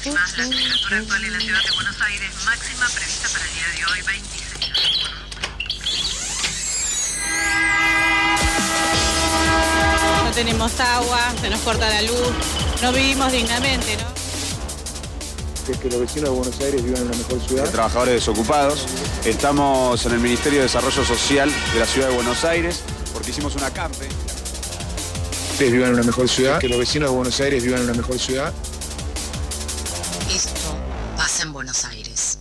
[0.00, 3.66] Además, la temperatura actual en la ciudad de Buenos Aires máxima prevista para el día
[3.76, 4.50] de hoy 26.
[10.24, 12.32] No tenemos agua, se nos corta la luz,
[12.80, 14.20] no vivimos dignamente, ¿no?
[15.66, 17.64] que, que los vecinos de Buenos Aires vivan en una mejor ciudad.
[17.64, 18.86] de trabajadores desocupados.
[19.26, 22.80] Estamos en el Ministerio de Desarrollo Social de la Ciudad de Buenos Aires
[23.12, 24.08] porque hicimos una campe.
[25.52, 27.96] Ustedes vivan en una mejor ciudad, que los vecinos de Buenos Aires vivan en una
[27.98, 28.54] mejor ciudad.
[31.70, 32.38] Buenos Aires.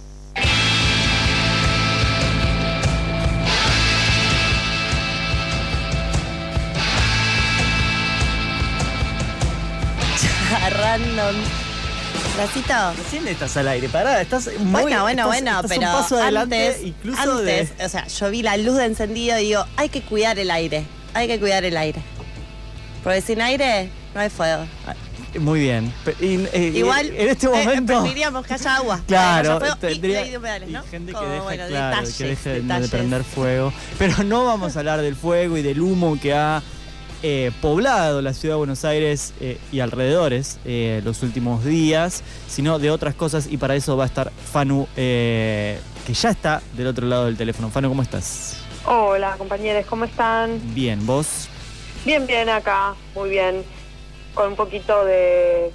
[10.71, 11.35] Random.
[12.38, 12.73] ¿Racito?
[12.97, 16.17] Recién estás al aire, pará, estás muy Bueno, bueno, estás- bueno, estás pero un paso
[16.21, 19.66] adelante antes, incluso antes, de o sea, yo vi la luz de encendido y digo,
[19.75, 22.02] hay que cuidar el aire, hay que cuidar el aire.
[23.03, 24.66] Porque sin aire no hay fuego.
[25.39, 25.93] Muy bien.
[26.19, 29.01] Y, eh, Igual en este eh, momento preferiríamos que haya agua.
[29.07, 30.83] Claro, haya fuego tendría- humedales, ¿no?
[30.83, 33.73] gente que deja bueno, claro, detalles, que deje de- prender fuego.
[33.97, 36.61] Pero no vamos a hablar del fuego y del humo que ha
[37.21, 42.80] eh, poblado la ciudad de Buenos Aires eh, y alrededores eh, los últimos días, sino
[42.80, 46.88] de otras cosas y para eso va a estar Fanu, eh, que ya está del
[46.88, 47.69] otro lado del teléfono.
[47.69, 48.55] Fanu, ¿cómo estás?
[48.86, 50.61] Hola compañeros, ¿cómo están?
[50.73, 51.49] Bien, ¿vos?
[52.05, 53.64] Bien, bien acá, muy bien,
[54.33, 55.72] con un poquito de,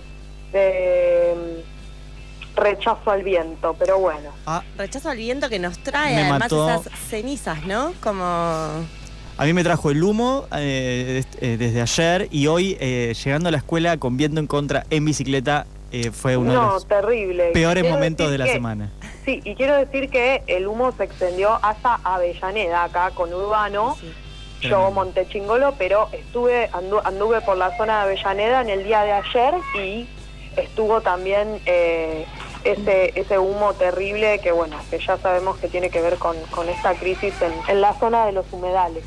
[0.53, 4.31] de mm, rechazo al viento, pero bueno.
[4.47, 6.69] Ah, Rechazo al viento que nos trae Me además mató.
[6.71, 7.93] esas cenizas, ¿no?
[8.03, 13.49] Como A mí me trajo el humo eh, eh, desde ayer y hoy eh, llegando
[13.49, 17.51] a la escuela con viento en contra en bicicleta eh, fue uno de los terrible.
[17.53, 18.91] peores Quiero momentos de la que- semana.
[19.25, 23.97] Sí, y quiero decir que el humo se extendió hasta Avellaneda, acá con Urbano.
[24.01, 24.13] sí.
[24.61, 24.91] Yo Tremendo.
[24.93, 29.13] monté chingolo, pero estuve andu- anduve por la zona de Avellaneda en el día de
[29.13, 30.09] ayer y
[30.57, 32.25] estuvo también eh,
[32.65, 36.69] ese, ese humo terrible que, bueno, que ya sabemos que tiene que ver con, con
[36.71, 39.05] esta crisis en, en la zona de los humedales.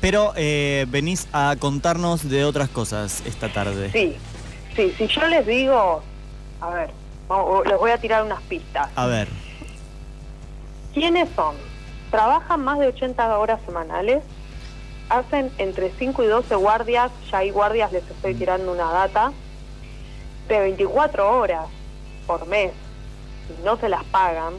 [0.00, 3.90] Pero eh, venís a contarnos de otras cosas esta tarde.
[3.92, 4.16] Sí,
[4.76, 6.02] sí, si yo les digo,
[6.60, 6.90] a ver,
[7.66, 8.88] les voy a tirar unas pistas.
[8.94, 9.28] A ver,
[10.94, 11.54] ¿Quiénes son?
[12.10, 14.22] Trabajan más de 80 horas semanales,
[15.08, 19.32] hacen entre 5 y 12 guardias, ya hay guardias, les estoy tirando una data,
[20.48, 21.66] de 24 horas
[22.26, 22.72] por mes,
[23.48, 24.54] y no se las pagan,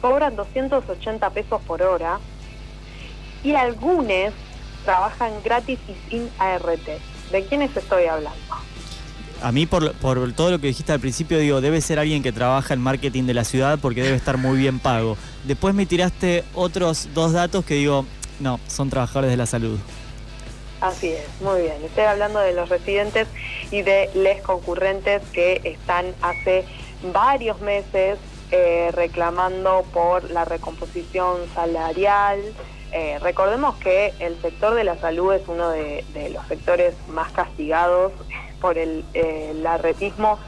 [0.00, 2.18] cobran 280 pesos por hora,
[3.42, 4.32] y algunos
[4.84, 6.88] trabajan gratis y sin ART.
[7.30, 8.40] ¿De quiénes estoy hablando?
[9.42, 12.32] A mí por, por todo lo que dijiste al principio digo, debe ser alguien que
[12.32, 15.16] trabaja en marketing de la ciudad porque debe estar muy bien pago.
[15.44, 18.04] Después me tiraste otros dos datos que digo,
[18.40, 19.78] no, son trabajadores de la salud.
[20.80, 21.74] Así es, muy bien.
[21.84, 23.26] Estoy hablando de los residentes
[23.70, 26.64] y de les concurrentes que están hace
[27.12, 28.18] varios meses
[28.50, 32.40] eh, reclamando por la recomposición salarial.
[32.92, 37.32] Eh, recordemos que el sector de la salud es uno de, de los sectores más
[37.32, 38.12] castigados
[38.60, 40.38] por el, eh, el arretismo.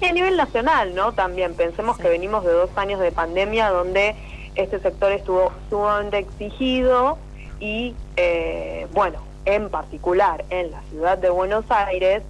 [0.00, 1.12] Y a nivel nacional, ¿no?
[1.12, 4.14] También pensemos que venimos de dos años de pandemia donde
[4.54, 7.18] este sector estuvo sumamente exigido
[7.60, 12.22] y, eh, bueno, en particular en la ciudad de Buenos Aires,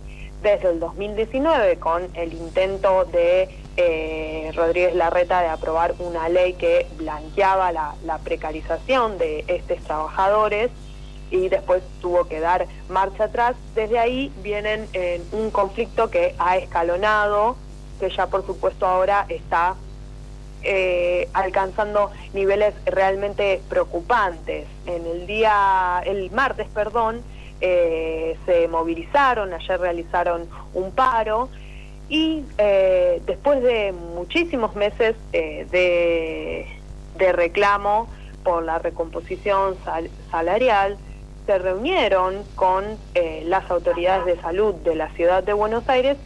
[0.42, 6.86] desde el 2019 con el intento de eh, Rodríguez Larreta de aprobar una ley que
[6.98, 10.70] blanqueaba la, la precarización de estos trabajadores
[11.34, 13.56] y después tuvo que dar marcha atrás.
[13.74, 17.56] Desde ahí vienen en un conflicto que ha escalonado,
[17.98, 19.74] que ya por supuesto ahora está
[20.62, 24.66] eh, alcanzando niveles realmente preocupantes.
[24.86, 27.22] En el día, el martes, perdón,
[27.60, 31.48] eh, se movilizaron, ayer realizaron un paro
[32.08, 36.66] y eh, después de muchísimos meses eh, de,
[37.16, 38.08] de reclamo
[38.44, 40.98] por la recomposición sal- salarial,
[41.46, 42.84] se reunieron con
[43.14, 46.16] eh, las autoridades de salud de la ciudad de Buenos Aires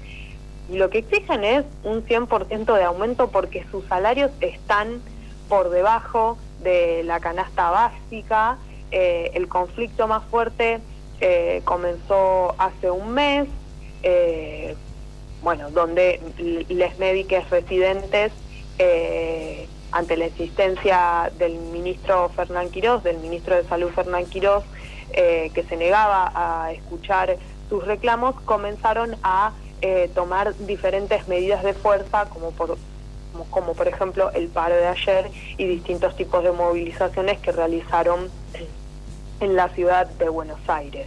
[0.71, 5.01] y lo que exigen es un 100% de aumento porque sus salarios están
[5.49, 8.59] por debajo de la canasta básica.
[8.91, 10.81] Eh, el conflicto más fuerte
[11.21, 13.49] eh, comenzó hace un mes,
[15.43, 16.21] bueno, donde
[16.69, 18.33] les médicos residentes,
[19.93, 24.65] ante la insistencia del ministro Fernán Quirós, del ministro de Salud Fernán Quirós,
[25.13, 27.37] eh, que se negaba a escuchar
[27.69, 32.77] sus reclamos, comenzaron a eh, tomar diferentes medidas de fuerza, como por,
[33.33, 38.31] como, como por ejemplo el paro de ayer y distintos tipos de movilizaciones que realizaron
[39.41, 41.07] en la ciudad de Buenos Aires.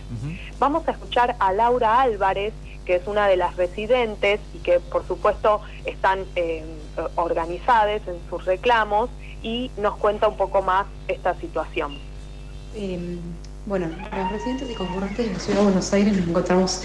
[0.57, 2.53] Vamos a escuchar a Laura Álvarez,
[2.85, 6.63] que es una de las residentes y que por supuesto están eh,
[7.15, 9.09] organizadas en sus reclamos
[9.43, 11.97] y nos cuenta un poco más esta situación.
[12.75, 13.17] Eh,
[13.65, 16.83] bueno, los residentes y concurrentes de la Ciudad de Buenos Aires nos encontramos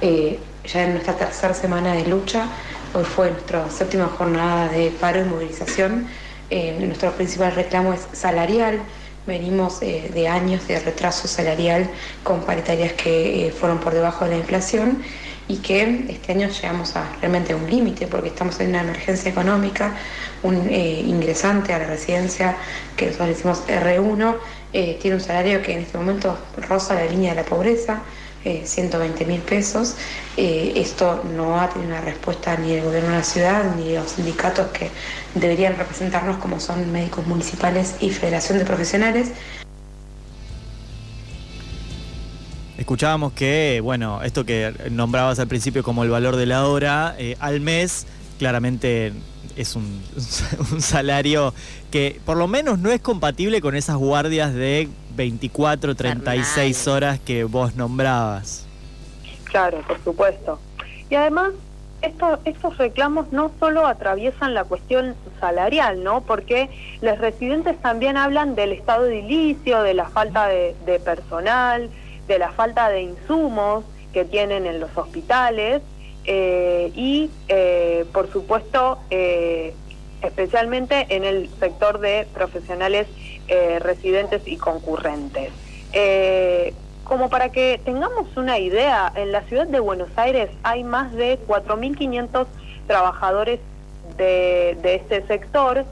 [0.00, 2.48] eh, ya en nuestra tercera semana de lucha.
[2.94, 6.08] Hoy fue nuestra séptima jornada de paro y movilización.
[6.50, 8.80] Eh, nuestro principal reclamo es salarial.
[9.26, 11.88] Venimos eh, de años de retraso salarial
[12.24, 15.02] con paritarias que fueron por debajo de la inflación
[15.48, 19.94] y que este año llegamos a realmente un límite porque estamos en una emergencia económica,
[20.42, 22.56] un eh, ingresante a la residencia
[22.96, 24.36] que nosotros decimos R1
[24.72, 26.36] eh, tiene un salario que en este momento
[26.68, 28.02] roza la línea de la pobreza,
[28.44, 29.96] eh, 120 mil pesos.
[30.36, 33.98] Eh, esto no ha tenido una respuesta ni del gobierno de la ciudad ni de
[34.00, 34.90] los sindicatos que
[35.34, 39.30] deberían representarnos como son médicos municipales y Federación de Profesionales.
[42.90, 47.36] Escuchábamos que, bueno, esto que nombrabas al principio como el valor de la hora, eh,
[47.40, 48.06] al mes
[48.38, 49.12] claramente
[49.56, 50.00] es un,
[50.72, 51.52] un salario
[51.90, 56.96] que por lo menos no es compatible con esas guardias de 24, 36 Infernal.
[56.96, 58.64] horas que vos nombrabas.
[59.46, 60.60] Claro, por supuesto.
[61.10, 61.54] Y además,
[62.02, 66.20] esto- estos reclamos no solo atraviesan la cuestión salarial, ¿no?
[66.20, 71.90] Porque los residentes también hablan del estado edilicio, de la falta de, de personal,
[72.26, 75.82] de la falta de insumos que tienen en los hospitales
[76.24, 79.74] eh, y, eh, por supuesto, eh,
[80.22, 83.06] especialmente en el sector de profesionales
[83.80, 85.52] residentes y concurrentes.
[87.04, 91.38] Como para que tengamos una idea, en la ciudad de Buenos Aires hay más de
[91.46, 92.46] 4.500
[92.88, 93.60] trabajadores
[94.16, 95.84] de, de este sector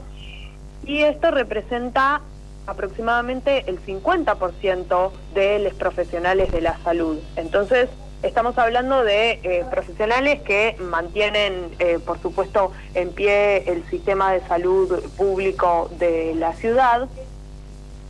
[0.85, 2.21] y esto representa
[2.67, 7.19] aproximadamente el 50% de los profesionales de la salud.
[7.35, 7.89] Entonces,
[8.23, 14.41] estamos hablando de eh, profesionales que mantienen, eh, por supuesto, en pie el sistema de
[14.47, 17.07] salud público de la ciudad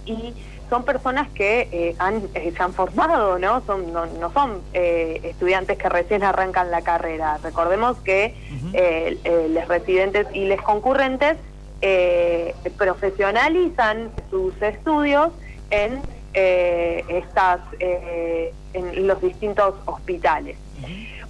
[0.06, 0.34] y
[0.70, 3.62] son personas que eh, han, se han formado, ¿no?
[3.66, 7.38] Son, no, no son eh, estudiantes que recién arrancan la carrera.
[7.44, 8.34] Recordemos que
[8.74, 11.38] eh, los residentes y los concurrentes
[11.82, 15.32] eh, profesionalizan sus estudios
[15.70, 16.02] en
[16.34, 20.58] eh, estas eh, en los distintos hospitales.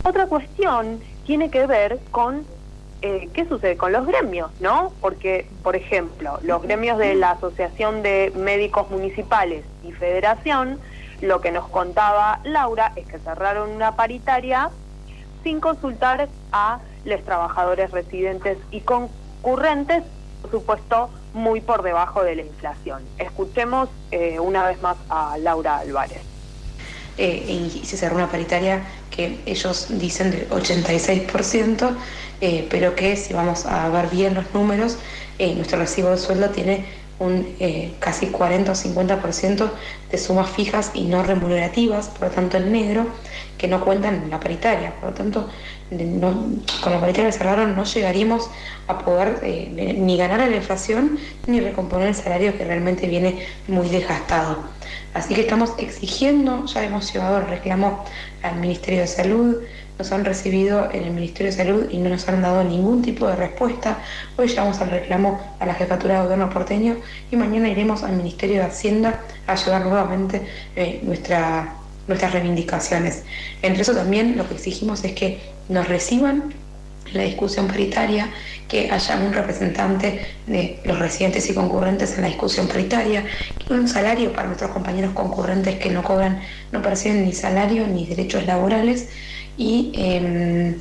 [0.03, 2.45] Otra cuestión tiene que ver con
[3.01, 4.92] qué sucede con los gremios, ¿no?
[5.00, 10.80] Porque, por ejemplo, los gremios de la Asociación de Médicos Municipales y Federación,
[11.21, 14.71] lo que nos contaba Laura es que cerraron una paritaria
[15.44, 20.03] sin consultar a los trabajadores residentes y concurrentes,
[20.45, 23.01] por supuesto, muy por debajo de la inflación.
[23.18, 26.21] Escuchemos eh, una vez más a Laura Álvarez.
[27.18, 31.95] eh, y se cerró una paritaria que ellos dicen del 86%,
[32.42, 34.97] eh, pero que si vamos a ver bien los números,
[35.39, 36.86] eh, nuestro recibo de sueldo tiene
[37.19, 39.69] un eh, casi 40 o 50%
[40.12, 43.07] de sumas fijas y no remunerativas, por lo tanto en negro,
[43.57, 44.94] que no cuentan en la paritaria.
[45.00, 45.50] Por lo tanto,
[45.91, 46.50] no-
[46.83, 48.50] con la paritaria cerraron no llegaríamos
[48.88, 51.17] a poder eh, ni ganar a la inflación
[51.47, 54.57] ni recomponer el salario que realmente viene muy desgastado.
[55.13, 58.03] Así que estamos exigiendo, ya hemos llevado el reclamo
[58.44, 59.56] al Ministerio de Salud,
[59.97, 63.27] nos han recibido en el Ministerio de Salud y no nos han dado ningún tipo
[63.27, 64.00] de respuesta.
[64.38, 66.98] Hoy llevamos el reclamo a la Jefatura de Gobierno porteño
[67.31, 70.41] y mañana iremos al Ministerio de Hacienda a llevar nuevamente
[70.75, 71.75] eh, nuestra,
[72.08, 73.24] nuestras reivindicaciones.
[73.62, 75.39] Entre eso también lo que exigimos es que
[75.70, 76.53] nos reciban
[77.13, 78.29] la discusión paritaria,
[78.67, 83.24] que haya un representante de los residentes y concurrentes en la discusión paritaria,
[83.70, 86.41] un salario para nuestros compañeros concurrentes que no cobran,
[86.72, 89.10] no perciben ni salario ni derechos laborales,
[89.57, 90.77] y eh,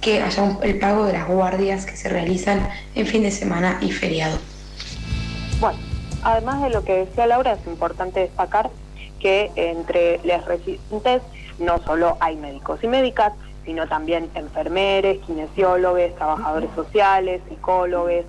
[0.00, 3.78] que haya un- el pago de las guardias que se realizan en fin de semana
[3.80, 4.38] y feriado.
[5.60, 5.78] Bueno,
[6.22, 8.70] además de lo que decía Laura, es importante destacar
[9.18, 11.22] que entre los residentes
[11.58, 13.32] no solo hay médicos y médicas,
[13.64, 18.24] sino también enfermeros, kinesiólogos, trabajadores sociales, psicólogos,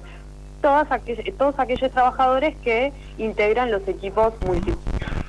[0.62, 4.74] todas aquell- todos aquellos trabajadores que integran los equipos multi-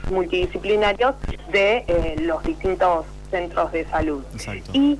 [0.08, 1.14] multidisciplinarios
[1.52, 4.22] de eh, los distintos centros de salud.
[4.32, 4.70] Exacto.
[4.74, 4.98] Y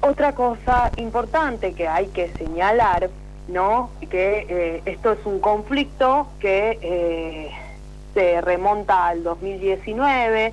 [0.00, 3.10] otra cosa importante que hay que señalar,
[3.48, 3.90] ¿no?
[4.10, 7.50] Que eh, esto es un conflicto que eh,
[8.12, 10.52] se remonta al 2019,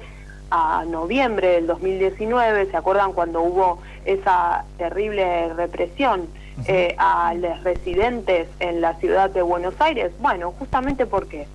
[0.52, 6.28] a noviembre del 2019, ¿se acuerdan cuando hubo esa terrible represión
[6.68, 10.12] eh, a los residentes en la ciudad de Buenos Aires?
[10.20, 11.48] Bueno, justamente porque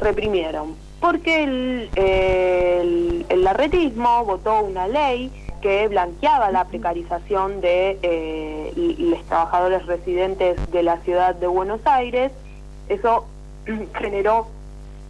[0.00, 0.74] reprimieron.
[1.02, 5.30] Porque el, el, el larretismo votó una ley
[5.60, 12.32] que blanqueaba la precarización de eh, los trabajadores residentes de la ciudad de Buenos Aires.
[12.88, 13.26] Eso
[13.94, 14.46] generó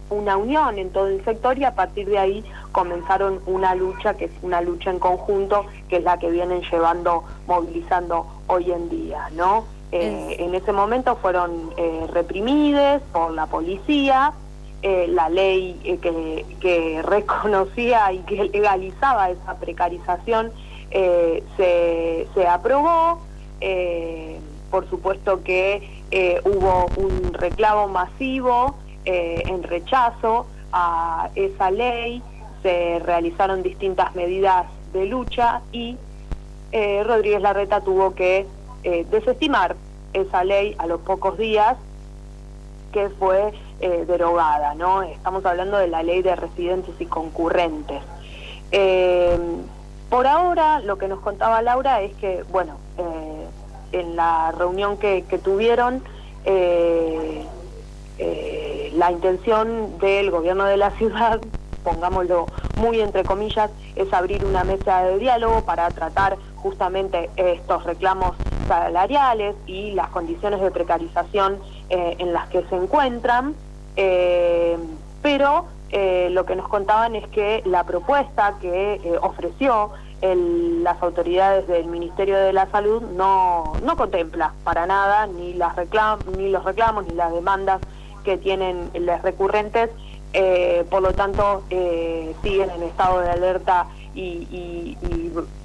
[0.09, 4.25] una unión en todo el sector y a partir de ahí comenzaron una lucha que
[4.25, 9.29] es una lucha en conjunto que es la que vienen llevando movilizando hoy en día
[9.35, 14.33] no eh, en ese momento fueron eh, reprimidos por la policía
[14.85, 20.51] eh, la ley eh, que, que, reconocía y que legalizaba esa precarización
[20.91, 23.21] eh, se, se, aprobó.
[24.69, 26.03] por supuesto que
[26.43, 28.75] hubo un reclamo masivo
[29.05, 32.21] en rechazo a esa ley,
[32.61, 35.97] se realizaron distintas medidas de lucha y
[37.05, 38.45] Rodríguez Larreta tuvo que
[38.83, 39.77] desestimar
[40.11, 41.77] esa ley a los pocos días
[42.91, 45.03] que fue eh, derogada, ¿no?
[45.03, 48.01] Estamos hablando de la ley de residentes y concurrentes.
[48.71, 49.37] Eh,
[50.09, 53.45] por ahora, lo que nos contaba Laura es que, bueno, eh,
[53.91, 56.01] en la reunión que, tuvieron,
[58.95, 61.41] la intención del gobierno de la ciudad,
[61.83, 62.45] pongámoslo
[62.77, 68.37] muy entre comillas, es abrir una mesa de diálogo para tratar justamente estos reclamos
[68.67, 71.59] salariales y las condiciones de precarización
[71.89, 73.55] eh, en las que se encuentran,
[73.95, 74.77] eh,
[75.21, 81.85] pero eh, lo que nos contaban es que la propuesta que ofreció las autoridades del
[81.87, 87.05] Ministerio de la Salud no, no contempla para nada ni, las reclam ni los reclamos
[87.07, 87.81] ni las demandas
[88.23, 89.89] que tienen las recurrentes,
[90.89, 93.85] por lo tanto siguen en estado de alerta
[94.15, 94.97] y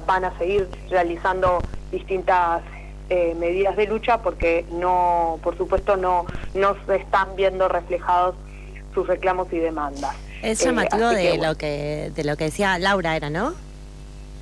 [0.09, 1.61] van a seguir realizando
[1.93, 2.63] distintas
[3.11, 8.35] eh, medidas de lucha porque no, por supuesto, no, no se están viendo reflejados
[8.95, 10.15] sus reclamos y demandas.
[10.43, 13.53] Es llamativo eh, de lo que de lo que decía Laura era, ¿no?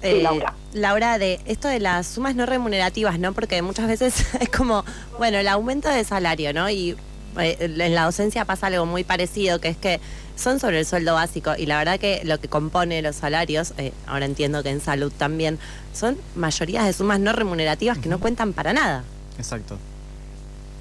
[0.03, 0.53] Sí, eh, Laura.
[0.73, 3.33] Laura, de esto de las sumas no remunerativas, ¿no?
[3.33, 4.85] Porque muchas veces es como,
[5.19, 6.69] bueno, el aumento de salario, ¿no?
[6.69, 6.97] Y
[7.38, 10.00] en la docencia pasa algo muy parecido, que es que
[10.37, 13.93] son sobre el sueldo básico y la verdad que lo que compone los salarios, eh,
[14.07, 15.59] ahora entiendo que en salud también,
[15.93, 19.05] son mayorías de sumas no remunerativas que no cuentan para nada.
[19.38, 19.78] Exacto.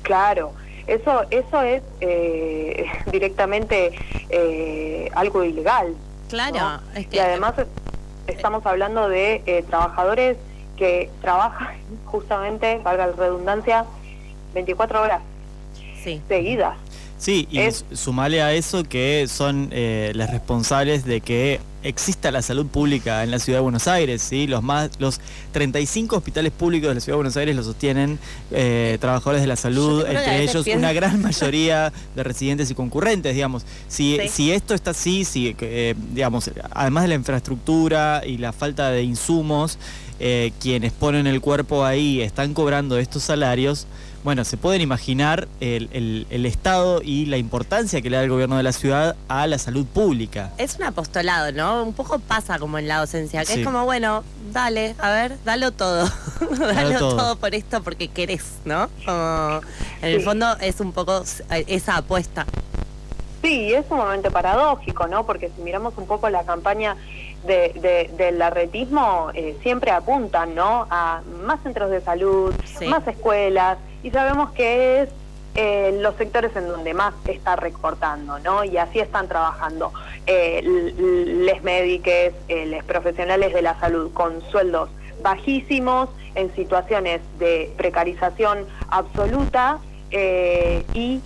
[0.04, 0.54] Claro,
[0.88, 3.92] eso, eso es eh, directamente
[4.30, 5.96] eh, algo ilegal.
[6.30, 6.82] Claro,
[7.12, 7.54] y además
[8.28, 10.38] estamos hablando de trabajadores
[10.76, 13.86] que trabajan justamente, valga la redundancia,
[14.54, 15.22] 24 horas
[16.28, 16.78] seguidas.
[17.18, 17.60] Sí, y
[17.96, 23.32] sumale a eso que son eh, las responsables de que exista la salud pública en
[23.32, 24.48] la ciudad de Buenos Aires, ¿sí?
[24.48, 25.22] Los más los
[25.54, 28.20] 35 hospitales públicos de la ciudad de Buenos Aires los sostienen
[28.52, 33.66] eh, trabajadores de la salud, entre ellos una gran mayoría de residentes y concurrentes, digamos.
[33.88, 38.92] Si, si esto está así, si eh, digamos, además de la infraestructura y la falta
[38.92, 39.80] de insumos,
[40.60, 43.86] quienes ponen el cuerpo ahí están cobrando estos salarios,
[44.26, 48.64] bueno, se pueden imaginar el, estado y la importancia que le da el gobierno de
[48.64, 50.52] la ciudad a la salud pública.
[50.58, 51.84] Es un apostolado, ¿no?
[51.84, 55.72] Un poco pasa como en la docencia, que es como, bueno, dale, a ver, dalo
[55.72, 56.10] todo.
[56.58, 57.36] dalo todo.
[57.36, 58.90] por esto porque querés, ¿no?
[60.02, 61.24] en el fondo es un poco
[61.68, 62.48] esa apuesta.
[63.44, 65.24] Sí, es sumamente paradójico, ¿no?
[65.28, 66.98] Porque si miramos un poco la campaña
[67.46, 70.88] de, del arretismo, eh, siempre apuntan, ¿no?
[70.90, 72.56] A más centros de salud,
[72.88, 75.10] más escuelas, y sabemos que es
[75.56, 78.64] eh, los sectores en donde más está recortando, ¿no?
[78.64, 79.92] Y así están trabajando
[80.28, 84.90] eh, les médicos, eh, los profesionales de la salud con sueldos
[85.24, 89.80] bajísimos, en situaciones de precarización absoluta
[90.94, 91.22] y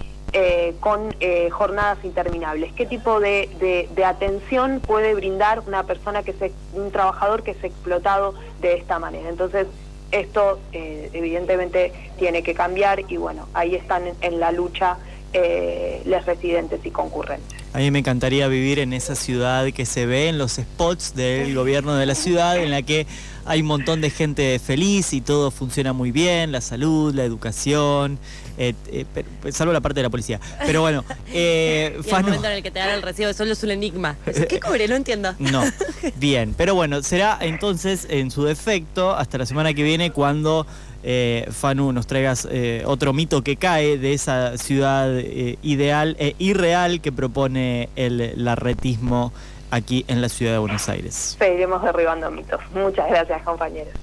[0.79, 1.13] con
[1.51, 2.71] jornadas interminables.
[2.74, 7.63] ¿Qué tipo de, de, atención puede brindar una persona que se, un trabajador que es
[7.63, 9.27] explotado de esta manera?
[9.27, 9.67] Entonces,
[10.12, 14.98] esto eh, evidentemente tiene que cambiar y bueno, ahí están en, la lucha
[15.33, 17.59] eh, los residentes y concurrentes.
[17.74, 21.53] A mí me encantaría vivir en esa ciudad que se ve en los spots del
[21.53, 23.05] gobierno de la ciudad, en la que
[23.45, 28.19] hay un montón de gente feliz y todo funciona muy bien, la salud, la educación,
[28.59, 29.05] eh, eh,
[29.41, 30.39] pues, salvo la parte de la policía.
[30.65, 33.63] Pero bueno, eh, y el momento en el que te dan el recibo solo es
[33.63, 34.17] un enigma.
[34.48, 34.88] ¿Qué cobre?
[34.88, 35.33] No entiendo.
[35.39, 35.63] No,
[36.17, 36.53] bien.
[36.57, 40.67] Pero bueno, será entonces en su defecto hasta la semana que viene cuando
[41.03, 46.36] eh, Fanu, nos traigas eh, otro mito que cae de esa ciudad eh, ideal e
[46.39, 49.32] irreal que propone el larretismo
[49.72, 51.38] aquí en la ciudad de Buenos Aires.
[51.38, 52.60] Seguiremos derribando mitos.
[52.74, 53.94] Muchas gracias, compañeros.